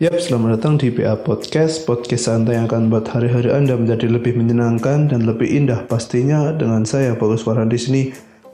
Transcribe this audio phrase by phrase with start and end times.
[0.00, 4.32] Yap, selamat datang di PA Podcast, podcast santai yang akan buat hari-hari Anda menjadi lebih
[4.32, 8.02] menyenangkan dan lebih indah pastinya dengan saya Bagus Farhan di sini.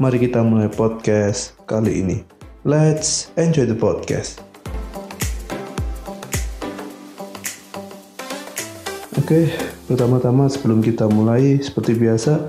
[0.03, 2.27] Mari kita mulai podcast kali ini.
[2.67, 4.43] Let's enjoy the podcast.
[9.15, 9.47] Oke,
[9.87, 12.43] pertama-tama sebelum kita mulai, seperti biasa,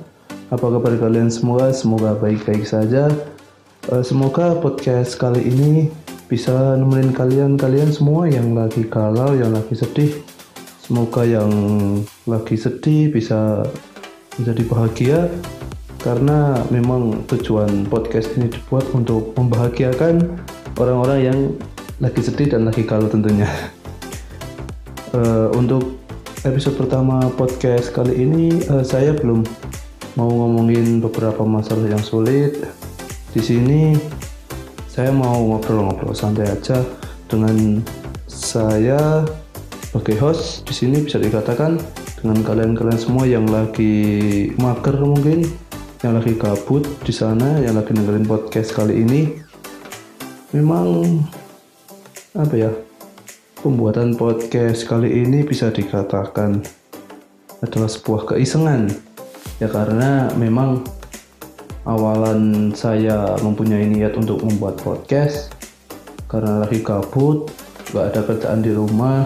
[0.50, 1.70] apa kabar kalian semua?
[1.70, 3.14] Semoga baik-baik saja.
[3.94, 10.12] Eh, Semoga podcast kali ini bisa nemenin kalian-kalian semua yang lagi galau, yang lagi sedih.
[10.84, 11.52] Semoga yang
[12.28, 13.64] lagi sedih bisa
[14.36, 15.20] menjadi bahagia
[16.04, 20.40] karena memang tujuan podcast ini dibuat untuk membahagiakan
[20.80, 21.40] orang-orang yang
[22.04, 23.48] lagi sedih dan lagi galau tentunya.
[25.16, 26.04] Eh, untuk
[26.44, 29.48] episode pertama podcast kali ini eh, saya belum
[30.20, 32.68] mau ngomongin beberapa masalah yang sulit.
[33.32, 33.96] Di sini
[34.98, 36.82] saya mau ngobrol-ngobrol santai aja
[37.30, 37.86] dengan
[38.26, 39.22] saya
[39.78, 41.78] sebagai host di sini bisa dikatakan
[42.18, 45.46] dengan kalian-kalian semua yang lagi mager mungkin
[46.02, 49.38] yang lagi gabut di sana yang lagi dengerin podcast kali ini.
[50.58, 51.22] Memang
[52.34, 52.74] apa ya
[53.62, 56.66] pembuatan podcast kali ini bisa dikatakan
[57.62, 58.90] adalah sebuah keisengan.
[59.62, 60.90] Ya karena memang
[61.88, 65.56] awalan saya mempunyai niat untuk membuat podcast.
[66.28, 67.48] Karena lagi gabut
[67.96, 69.24] gak ada kerjaan di rumah.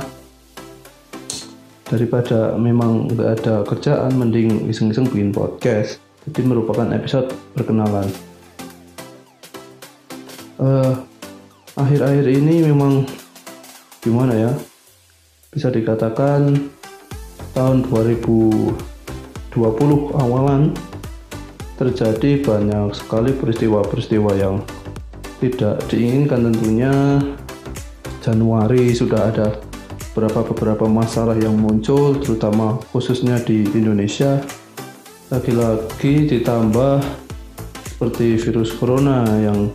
[1.89, 5.97] Daripada memang gak ada kerjaan mending iseng-iseng bikin podcast.
[6.29, 8.05] Jadi merupakan episode perkenalan.
[10.61, 10.93] Eh,
[11.73, 13.09] akhir-akhir ini memang
[14.05, 14.53] gimana ya?
[15.49, 16.69] Bisa dikatakan
[17.57, 18.77] tahun 2020
[20.13, 20.77] awalan
[21.81, 24.61] terjadi banyak sekali peristiwa-peristiwa yang
[25.41, 26.93] tidak diinginkan tentunya
[28.21, 29.57] Januari sudah ada
[30.13, 34.37] beberapa beberapa masalah yang muncul terutama khususnya di Indonesia
[35.33, 37.01] lagi-lagi ditambah
[37.81, 39.73] seperti virus corona yang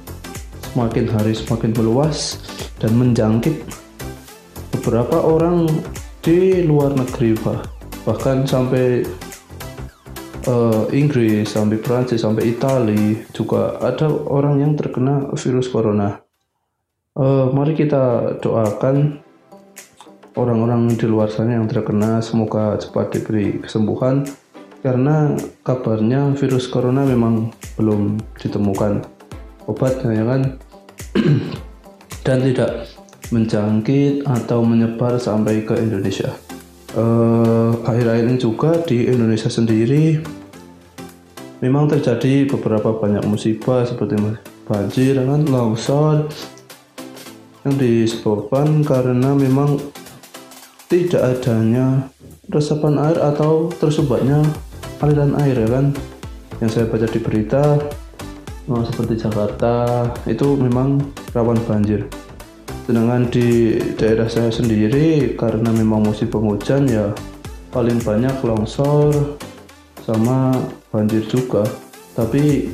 [0.71, 2.39] semakin hari semakin meluas
[2.79, 3.67] dan menjangkit
[4.79, 5.67] beberapa orang
[6.23, 7.67] di luar negeri bah.
[8.07, 9.03] bahkan sampai
[10.47, 16.23] uh, Inggris sampai Prancis sampai Italia juga ada orang yang terkena virus corona.
[17.17, 19.21] Uh, mari kita doakan
[20.37, 24.29] orang-orang di luar sana yang terkena semoga cepat diberi kesembuhan
[24.85, 25.33] karena
[25.65, 29.01] kabarnya virus corona memang belum ditemukan
[29.65, 30.43] obatnya ya kan
[32.29, 32.85] dan tidak
[33.33, 36.37] menjangkit atau menyebar sampai ke Indonesia
[37.85, 40.17] akhir-akhir ini juga di Indonesia sendiri
[41.61, 44.17] memang terjadi beberapa banyak musibah seperti
[44.65, 45.45] banjir kan?
[45.45, 46.29] Longsor
[47.67, 49.77] yang disebabkan karena memang
[50.87, 52.09] tidak adanya
[52.49, 54.41] resapan air atau tersumbatnya
[55.05, 55.87] aliran air ya kan?
[56.65, 57.65] Yang saya baca di berita
[58.73, 61.03] oh, seperti Jakarta itu memang
[61.37, 62.09] rawan banjir
[62.87, 67.11] sedangkan di daerah saya sendiri karena memang musim penghujan ya
[67.75, 69.35] paling banyak longsor
[70.07, 70.55] sama
[70.95, 71.67] banjir juga.
[72.15, 72.71] Tapi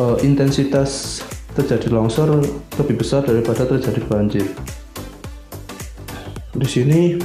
[0.00, 1.20] uh, intensitas
[1.52, 2.40] terjadi longsor
[2.80, 4.48] lebih besar daripada terjadi banjir.
[6.56, 7.20] Di sini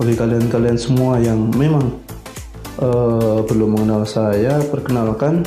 [0.00, 2.00] bagi kalian-kalian semua yang memang
[2.80, 5.44] uh, belum mengenal saya perkenalkan.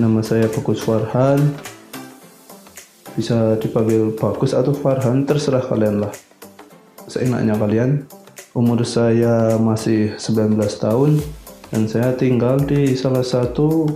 [0.00, 1.69] Nama saya Bagus Farhan
[3.14, 6.12] bisa dipanggil Bagus atau Farhan terserah kalian lah.
[7.10, 8.06] Seenaknya kalian
[8.54, 11.18] umur saya masih 19 tahun
[11.70, 13.86] dan saya tinggal di salah satu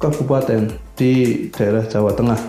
[0.00, 2.40] kabupaten di daerah Jawa Tengah.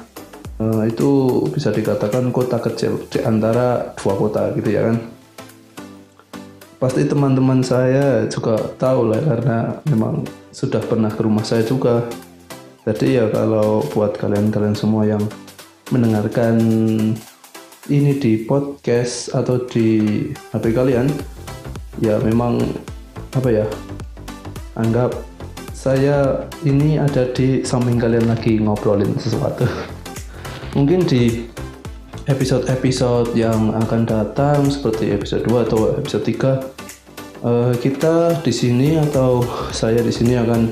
[0.62, 4.98] Uh, itu bisa dikatakan kota kecil di antara dua kota gitu ya kan.
[6.80, 9.58] Pasti teman-teman saya juga tahu lah karena
[9.88, 12.04] memang sudah pernah ke rumah saya juga.
[12.84, 15.24] Jadi ya kalau buat kalian-kalian semua yang
[15.94, 16.58] mendengarkan
[17.94, 21.06] ini di podcast atau di HP kalian
[22.02, 22.58] ya memang
[23.38, 23.66] apa ya
[24.74, 25.14] anggap
[25.78, 29.68] saya ini ada di samping kalian lagi ngobrolin sesuatu.
[30.80, 31.46] Mungkin di
[32.26, 36.56] episode-episode yang akan datang seperti episode 2 atau episode 3 uh,
[37.44, 39.44] eh, kita di sini atau
[39.76, 40.72] saya di sini akan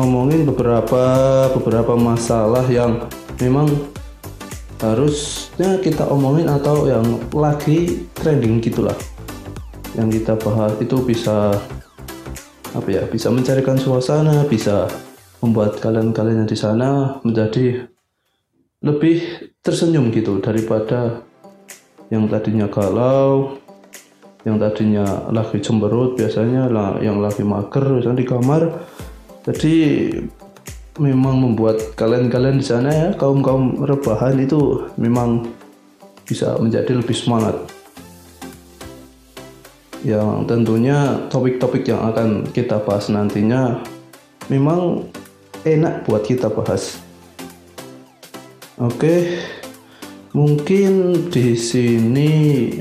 [0.00, 1.04] ngomongin beberapa
[1.52, 3.04] beberapa masalah yang
[3.40, 3.68] memang
[4.78, 7.04] harusnya kita omongin atau yang
[7.34, 8.94] lagi trending gitulah.
[9.98, 11.58] Yang kita bahas itu bisa
[12.76, 14.86] apa ya bisa mencarikan suasana bisa
[15.40, 17.88] membuat kalian-kalian yang di sana menjadi
[18.84, 21.24] lebih tersenyum gitu daripada
[22.12, 23.58] yang tadinya galau
[24.46, 28.62] yang tadinya lagi cemberut biasanya lah yang lagi mager misalnya di kamar.
[29.48, 29.74] Jadi
[30.98, 35.46] memang membuat kalian-kalian di sana ya kaum kaum rebahan itu memang
[36.26, 37.56] bisa menjadi lebih semangat
[40.02, 43.80] yang tentunya topik-topik yang akan kita bahas nantinya
[44.50, 45.06] memang
[45.64, 47.00] enak buat kita bahas
[48.78, 49.14] oke
[50.36, 52.30] Mungkin di sini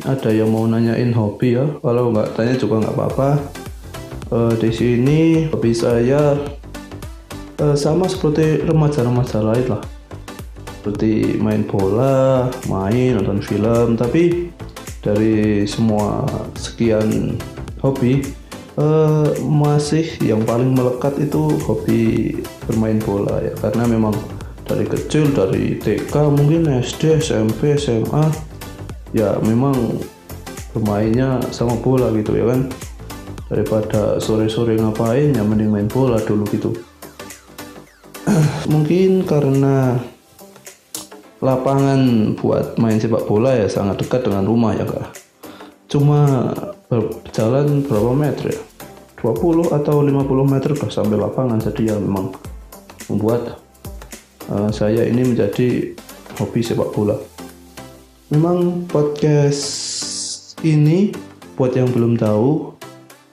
[0.03, 1.63] ada yang mau nanyain hobi ya.
[1.79, 3.29] Kalau nggak tanya juga nggak apa-apa.
[4.27, 6.35] Uh, di sini hobi saya
[7.73, 9.83] sama seperti remaja-remaja lain lah.
[10.77, 13.97] Seperti main bola, main nonton film.
[13.97, 14.53] Tapi
[15.01, 17.37] dari semua sekian
[17.81, 18.21] hobi
[18.77, 22.33] uh, masih yang paling melekat itu hobi
[22.69, 23.53] bermain bola ya.
[23.57, 24.13] Karena memang
[24.67, 28.27] dari kecil dari TK mungkin SD SMP SMA
[29.15, 29.75] ya memang
[30.75, 32.67] bermainnya sama bola gitu ya kan
[33.47, 36.75] daripada sore-sore ngapain ya mending main bola dulu gitu
[38.65, 40.01] mungkin karena
[41.37, 45.13] lapangan buat main sepak bola ya sangat dekat dengan rumah ya kak
[45.87, 46.49] cuma
[46.89, 48.61] berjalan berapa meter ya
[49.21, 52.33] 20 atau 50 meter ke sampai lapangan jadi ya memang
[53.09, 53.61] membuat
[54.51, 55.95] uh, saya ini menjadi
[56.37, 57.17] hobi sepak bola.
[58.29, 59.63] Memang podcast
[60.61, 61.15] ini
[61.55, 62.75] buat yang belum tahu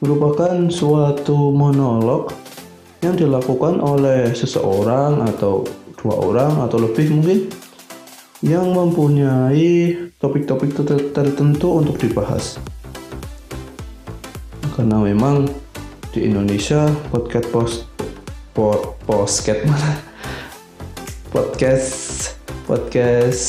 [0.01, 2.31] merupakan suatu monolog
[3.05, 5.69] yang dilakukan oleh seseorang atau
[6.01, 7.53] dua orang atau lebih mungkin
[8.41, 10.73] yang mempunyai topik-topik
[11.13, 12.57] tertentu untuk dibahas.
[14.73, 15.45] Karena memang
[16.17, 17.77] di Indonesia podcast post
[18.57, 19.93] po, podcast mana
[21.35, 21.97] podcast
[22.65, 23.45] podcast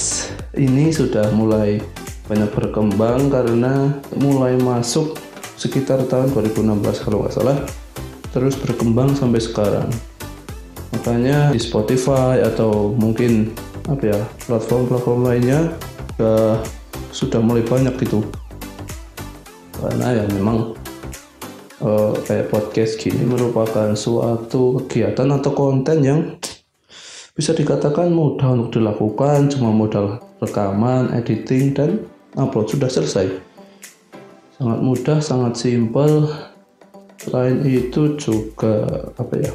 [0.58, 1.80] ini sudah mulai
[2.26, 5.16] banyak berkembang karena mulai masuk
[5.56, 7.85] sekitar tahun 2016 kalau nggak salah
[8.36, 9.88] terus berkembang sampai sekarang
[10.92, 13.56] makanya di Spotify atau mungkin
[13.88, 14.20] apa ya
[14.52, 15.72] platform-platform lainnya
[16.20, 16.60] sudah
[17.16, 18.20] sudah mulai banyak gitu
[19.80, 20.76] karena ya memang
[21.80, 26.20] uh, kayak podcast gini merupakan suatu kegiatan atau konten yang
[27.36, 32.08] bisa dikatakan mudah untuk dilakukan, cuma modal rekaman, editing, dan
[32.40, 33.28] upload sudah selesai.
[34.56, 36.32] Sangat mudah, sangat simpel.
[37.26, 39.50] Selain itu juga apa ya?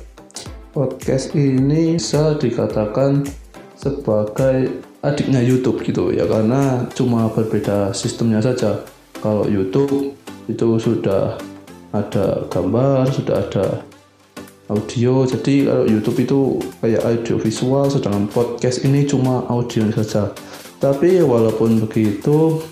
[0.75, 3.23] Podcast ini bisa dikatakan
[3.79, 8.83] sebagai adiknya YouTube gitu ya karena cuma berbeda sistemnya saja.
[9.23, 10.19] Kalau YouTube
[10.51, 11.39] itu sudah
[11.95, 13.67] ada gambar, sudah ada
[14.71, 16.39] audio jadi kalau YouTube itu
[16.79, 20.31] kayak audio visual sedangkan podcast ini cuma audio saja
[20.79, 22.63] tapi walaupun begitu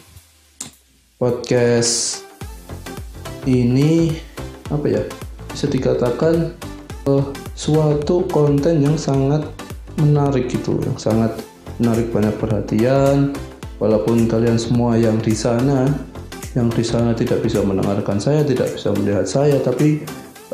[1.19, 2.23] podcast
[3.50, 4.28] ini
[4.69, 5.03] apa ya?
[5.49, 6.55] Bisa dikatakan
[7.09, 7.25] uh,
[7.56, 9.44] suatu konten yang sangat
[9.99, 11.35] menarik gitu yang sangat
[11.82, 13.35] menarik banyak perhatian.
[13.79, 15.87] Walaupun kalian semua yang di sana
[16.59, 20.03] yang di sana tidak bisa mendengarkan saya tidak bisa melihat saya tapi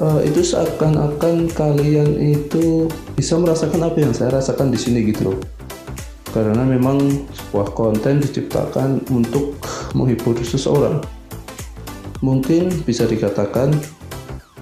[0.02, 5.38] uh, itu seakan-akan kalian itu bisa merasakan apa yang saya rasakan di sini gitu loh.
[6.34, 6.98] Karena memang
[7.30, 9.54] sebuah konten diciptakan untuk
[9.94, 10.98] menghibur seseorang.
[12.18, 13.70] Mungkin bisa dikatakan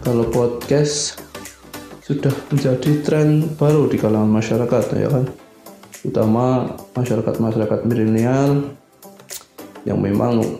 [0.02, 1.22] kalau podcast
[2.02, 5.24] sudah menjadi tren baru di kalangan masyarakat ya kan?
[6.02, 8.74] Utama masyarakat-masyarakat milenial
[9.86, 10.58] yang memang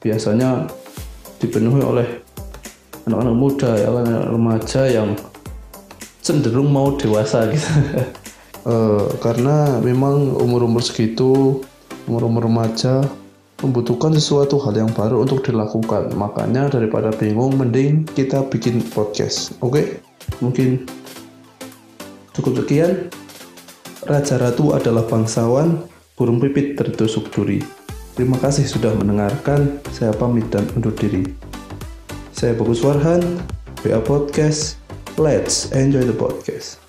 [0.00, 0.64] biasanya
[1.36, 2.08] dipenuhi oleh
[3.04, 4.04] anak-anak muda ya kan?
[4.08, 5.12] Anak remaja yang
[6.24, 7.68] cenderung mau dewasa gitu.
[8.64, 11.60] Uh, karena memang umur-umur segitu
[12.08, 13.04] umur-umur remaja
[13.60, 16.14] membutuhkan sesuatu hal yang baru untuk dilakukan.
[16.14, 20.00] Makanya daripada bingung mending kita bikin podcast oke?
[20.42, 20.86] Mungkin
[22.34, 23.10] cukup sekian.
[24.06, 25.84] Raja Ratu adalah bangsawan
[26.14, 27.60] burung pipit tertusuk duri
[28.18, 29.78] terima kasih sudah mendengarkan.
[29.94, 31.22] Saya pamit dan undur diri.
[32.34, 33.22] Saya Bagus Warhan,
[33.86, 34.82] BA Podcast.
[35.14, 36.87] Let's enjoy the podcast.